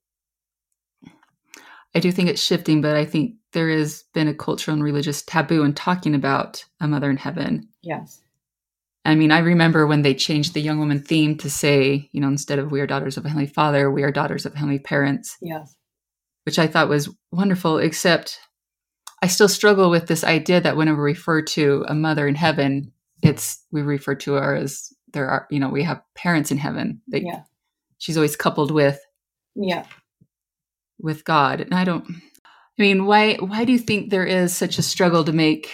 [1.96, 5.22] I do think it's shifting, but I think there has been a cultural and religious
[5.22, 7.70] taboo in talking about a mother in heaven.
[7.82, 8.20] Yes.
[9.06, 12.28] I mean, I remember when they changed the young woman theme to say, you know,
[12.28, 15.38] instead of we are daughters of a heavenly father, we are daughters of heavenly parents.
[15.40, 15.74] Yes.
[16.44, 18.40] Which I thought was wonderful, except
[19.22, 22.92] I still struggle with this idea that whenever we refer to a mother in heaven,
[23.22, 27.00] it's we refer to her as there are, you know, we have parents in heaven.
[27.08, 27.44] That yeah.
[27.96, 29.00] she's always coupled with.
[29.54, 29.86] Yeah.
[30.98, 31.60] With God.
[31.60, 35.24] And I don't I mean, why why do you think there is such a struggle
[35.24, 35.70] to make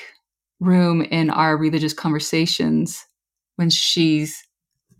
[0.62, 3.04] room in our religious conversations
[3.56, 4.46] when she's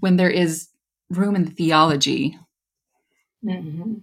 [0.01, 0.69] when there is
[1.11, 2.37] room in the theology
[3.45, 3.95] mm-hmm.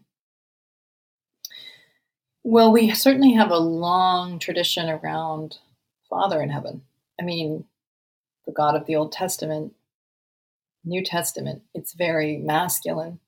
[2.44, 5.58] well we certainly have a long tradition around
[6.10, 6.82] father in heaven
[7.20, 7.66] i mean
[8.46, 9.74] the god of the old testament
[10.86, 13.20] new testament it's very masculine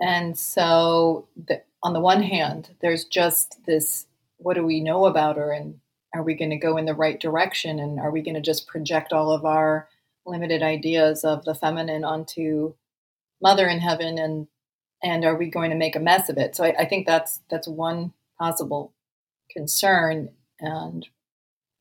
[0.00, 4.06] and so the, on the one hand there's just this
[4.38, 5.80] what do we know about her and
[6.14, 7.80] are we going to go in the right direction?
[7.80, 9.88] And are we going to just project all of our
[10.24, 12.74] limited ideas of the feminine onto
[13.42, 14.16] Mother in Heaven?
[14.16, 14.46] And
[15.02, 16.56] and are we going to make a mess of it?
[16.56, 18.92] So I, I think that's that's one possible
[19.50, 20.30] concern
[20.60, 21.06] and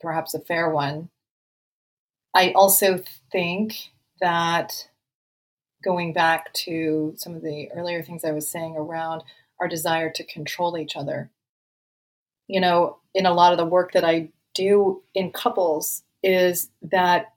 [0.01, 1.09] perhaps a fair one.
[2.35, 3.01] I also
[3.31, 3.75] think
[4.19, 4.89] that
[5.83, 9.23] going back to some of the earlier things I was saying around
[9.59, 11.29] our desire to control each other.
[12.47, 17.33] You know, in a lot of the work that I do in couples is that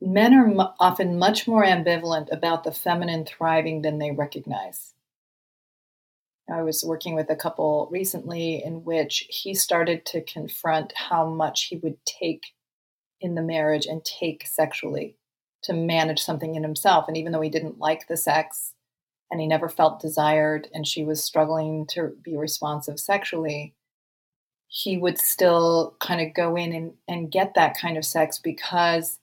[0.00, 4.94] men are m- often much more ambivalent about the feminine thriving than they recognize.
[6.52, 11.66] I was working with a couple recently in which he started to confront how much
[11.66, 12.42] he would take
[13.20, 15.16] in the marriage and take sexually
[15.62, 17.06] to manage something in himself.
[17.08, 18.74] And even though he didn't like the sex
[19.30, 23.74] and he never felt desired and she was struggling to be responsive sexually,
[24.68, 29.18] he would still kind of go in and, and get that kind of sex because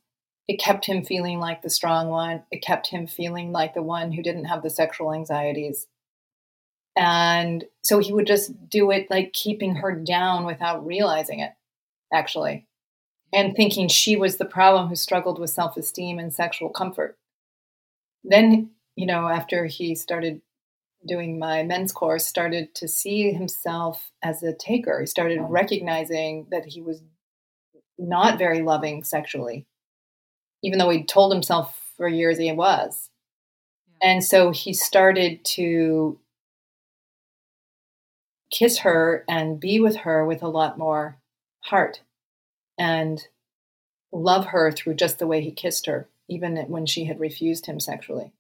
[0.48, 2.44] it kept him feeling like the strong one.
[2.52, 5.88] It kept him feeling like the one who didn't have the sexual anxieties.
[6.98, 11.52] And so he would just do it like keeping her down without realizing it,
[12.14, 12.66] actually,
[13.34, 17.18] and thinking she was the problem who struggled with self esteem and sexual comfort.
[18.24, 20.42] Then, you know, after he started
[21.06, 25.00] doing my men's course started to see himself as a taker.
[25.00, 27.02] He started recognizing that he was
[27.98, 29.66] not very loving sexually,
[30.64, 33.10] even though he told himself for years he was.
[34.02, 34.12] Yeah.
[34.12, 36.20] And so he started to
[38.52, 41.18] kiss her and be with her with a lot more
[41.62, 42.02] heart
[42.78, 43.28] and
[44.12, 47.80] love her through just the way he kissed her, even when she had refused him
[47.80, 48.32] sexually.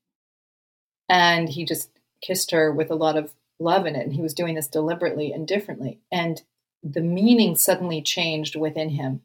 [1.09, 1.89] And he just
[2.21, 4.03] kissed her with a lot of love in it.
[4.03, 5.99] And he was doing this deliberately and differently.
[6.11, 6.41] And
[6.83, 9.21] the meaning suddenly changed within him.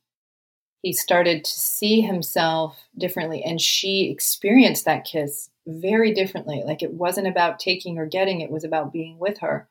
[0.83, 3.43] He started to see himself differently.
[3.45, 6.63] And she experienced that kiss very differently.
[6.65, 9.69] Like it wasn't about taking or getting, it was about being with her.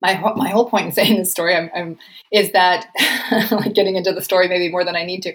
[0.00, 1.98] My, my whole point in saying this story I'm, I'm,
[2.32, 2.86] is that,
[3.50, 5.34] like getting into the story maybe more than I need to,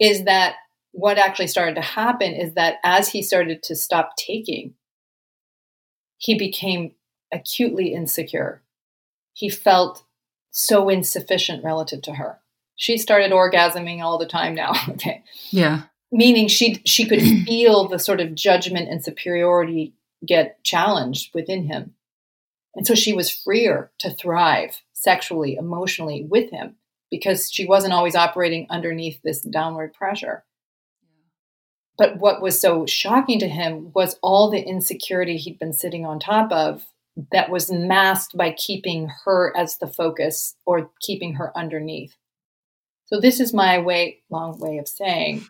[0.00, 0.56] is that
[0.92, 4.74] what actually started to happen is that as he started to stop taking
[6.20, 6.92] he became
[7.32, 8.62] acutely insecure.
[9.32, 10.04] He felt
[10.50, 12.38] so insufficient relative to her.
[12.76, 14.72] She started orgasming all the time now.
[14.90, 15.24] okay.
[15.50, 15.82] Yeah.
[16.12, 19.94] Meaning she she could feel the sort of judgment and superiority
[20.26, 21.94] get challenged within him.
[22.74, 26.76] And so she was freer to thrive sexually, emotionally with him
[27.10, 30.44] because she wasn't always operating underneath this downward pressure.
[31.98, 36.18] But what was so shocking to him was all the insecurity he'd been sitting on
[36.18, 36.86] top of
[37.32, 42.16] that was masked by keeping her as the focus or keeping her underneath.
[43.06, 45.44] So, this is my way, long way of saying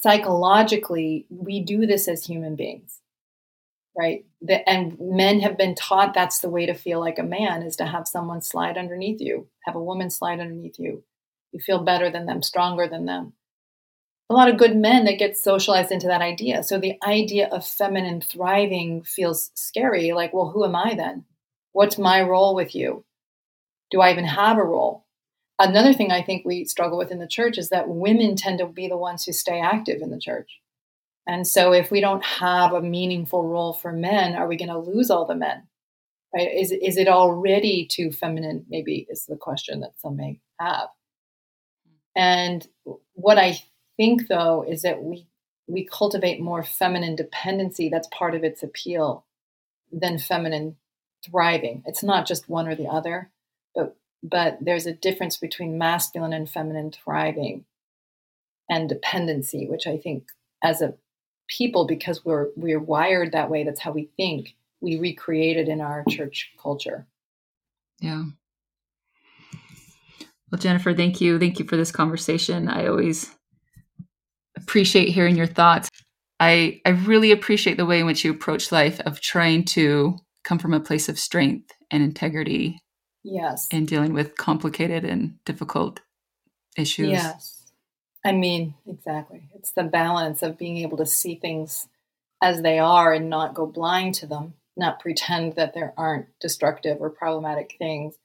[0.00, 3.00] psychologically, we do this as human beings,
[3.98, 4.24] right?
[4.40, 7.76] The, and men have been taught that's the way to feel like a man is
[7.76, 11.02] to have someone slide underneath you, have a woman slide underneath you.
[11.52, 13.32] You feel better than them, stronger than them
[14.30, 16.62] a lot of good men that get socialized into that idea.
[16.62, 20.12] So the idea of feminine thriving feels scary.
[20.12, 21.24] Like, well, who am I then?
[21.72, 23.04] What's my role with you?
[23.90, 25.06] Do I even have a role?
[25.58, 28.66] Another thing I think we struggle with in the church is that women tend to
[28.66, 30.60] be the ones who stay active in the church.
[31.28, 34.78] And so if we don't have a meaningful role for men, are we going to
[34.78, 35.62] lose all the men?
[36.34, 36.48] Right?
[36.52, 38.64] Is, is it already too feminine?
[38.68, 40.88] Maybe is the question that some may have.
[42.16, 42.66] And
[43.12, 43.60] what I
[43.96, 45.26] think though is that we
[45.68, 47.90] we cultivate more feminine dependency.
[47.90, 49.26] That's part of its appeal
[49.92, 50.76] than feminine
[51.24, 51.82] thriving.
[51.86, 53.30] It's not just one or the other,
[53.74, 57.66] but but there's a difference between masculine and feminine thriving
[58.68, 60.24] and dependency, which I think
[60.64, 60.94] as a
[61.48, 65.80] people, because we're we're wired that way, that's how we think, we recreate it in
[65.80, 67.06] our church culture.
[68.00, 68.24] Yeah.
[70.50, 71.38] Well, Jennifer, thank you.
[71.38, 72.68] Thank you for this conversation.
[72.68, 73.30] I always
[74.56, 75.90] appreciate hearing your thoughts.
[76.40, 80.58] I, I really appreciate the way in which you approach life of trying to come
[80.58, 82.80] from a place of strength and integrity.
[83.24, 83.66] Yes.
[83.72, 86.00] And dealing with complicated and difficult
[86.76, 87.08] issues.
[87.08, 87.57] Yes.
[88.24, 89.42] I mean, exactly.
[89.54, 91.88] It's the balance of being able to see things
[92.42, 96.98] as they are and not go blind to them, not pretend that there aren't destructive
[97.00, 98.16] or problematic things,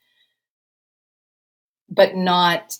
[1.89, 2.77] but not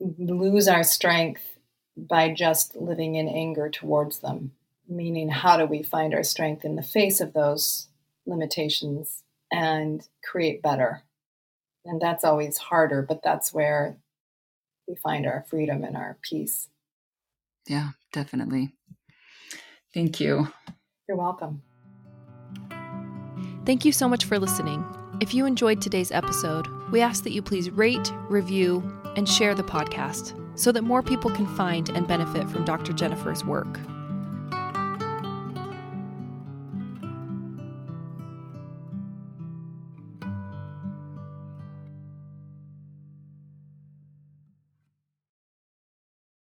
[0.00, 1.58] lose our strength
[1.96, 4.52] by just living in anger towards them.
[4.88, 7.88] Meaning, how do we find our strength in the face of those
[8.26, 9.22] limitations
[9.52, 11.02] and create better?
[11.84, 13.96] And that's always harder, but that's where
[14.92, 16.68] we find our freedom and our peace.
[17.66, 18.74] Yeah, definitely.
[19.94, 20.48] Thank you.
[21.08, 21.62] You're welcome.
[23.64, 24.84] Thank you so much for listening.
[25.20, 28.82] If you enjoyed today's episode, we ask that you please rate, review,
[29.16, 32.92] and share the podcast so that more people can find and benefit from Dr.
[32.92, 33.78] Jennifer's work.